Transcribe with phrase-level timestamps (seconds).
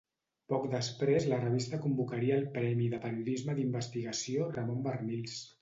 [0.53, 5.41] Poc després la revista convocaria el Premi de periodisme d'investigació Ramon Barnils.